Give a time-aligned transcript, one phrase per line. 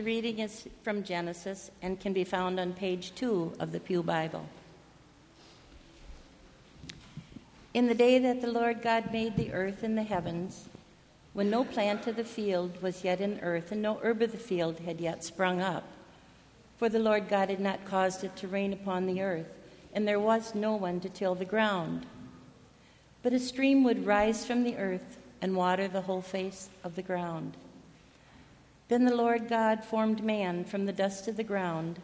[0.00, 4.02] The reading is from Genesis and can be found on page two of the Pew
[4.02, 4.46] Bible.
[7.74, 10.70] In the day that the Lord God made the earth and the heavens,
[11.34, 14.38] when no plant of the field was yet in earth, and no herb of the
[14.38, 15.84] field had yet sprung up,
[16.78, 19.52] for the Lord God had not caused it to rain upon the earth,
[19.92, 22.06] and there was no one to till the ground.
[23.22, 27.02] But a stream would rise from the earth and water the whole face of the
[27.02, 27.54] ground.
[28.90, 32.00] Then the Lord God formed man from the dust of the ground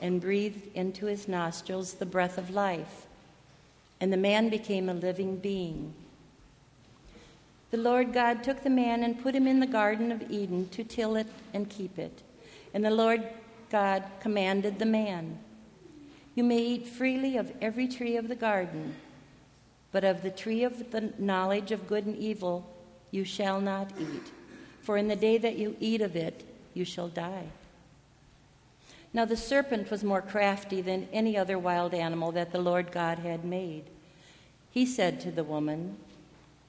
[0.00, 3.06] and breathed into his nostrils the breath of life,
[4.00, 5.94] and the man became a living being.
[7.72, 10.84] The Lord God took the man and put him in the Garden of Eden to
[10.84, 12.22] till it and keep it.
[12.72, 13.24] And the Lord
[13.68, 15.40] God commanded the man,
[16.36, 18.94] You may eat freely of every tree of the garden,
[19.90, 22.64] but of the tree of the knowledge of good and evil
[23.10, 24.30] you shall not eat
[24.88, 27.44] for in the day that you eat of it, you shall die.
[29.12, 33.18] Now the serpent was more crafty than any other wild animal that the Lord God
[33.18, 33.84] had made.
[34.70, 35.98] He said to the woman,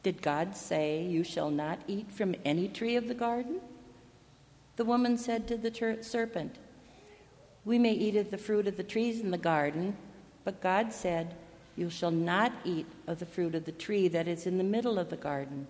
[0.03, 3.61] Did God say, You shall not eat from any tree of the garden?
[4.75, 6.57] The woman said to the ter- serpent,
[7.63, 9.95] We may eat of the fruit of the trees in the garden,
[10.43, 11.35] but God said,
[11.77, 14.99] You shall not eat of the fruit of the tree that is in the middle
[14.99, 15.67] of the garden,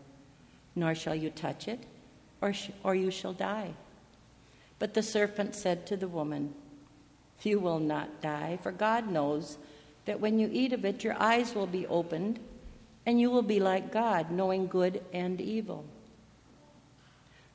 [0.75, 1.85] nor shall you touch it
[2.41, 3.73] or, sh- or you shall die.
[4.79, 6.53] But the serpent said to the woman,
[7.41, 9.57] You will not die, for God knows
[10.05, 12.39] that when you eat of it, your eyes will be opened,
[13.05, 15.85] and you will be like God, knowing good and evil.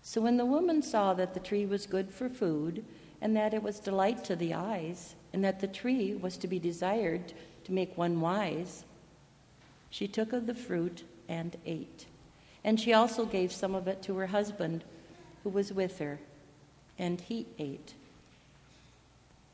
[0.02, 2.84] So when the woman saw that the tree was good for food,
[3.20, 6.58] and that it was delight to the eyes, and that the tree was to be
[6.58, 7.32] desired
[7.64, 8.84] to make one wise,
[9.88, 12.06] she took of the fruit and ate.
[12.64, 14.84] And she also gave some of it to her husband,
[15.42, 16.18] who was with her,
[16.98, 17.94] and he ate.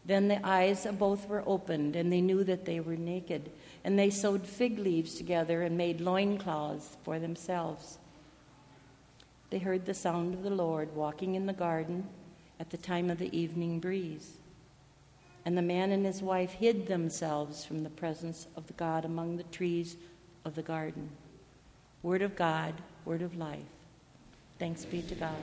[0.07, 3.51] Then the eyes of both were opened, and they knew that they were naked.
[3.85, 7.99] And they sewed fig leaves together and made loincloths for themselves.
[9.51, 12.09] They heard the sound of the Lord walking in the garden
[12.61, 14.35] at the time of the evening breeze.
[15.45, 19.37] And the man and his wife hid themselves from the presence of the God among
[19.37, 19.97] the trees
[20.45, 21.11] of the garden.
[22.03, 22.75] Word of God,
[23.05, 23.59] word of life.
[24.59, 25.37] Thanks be to God.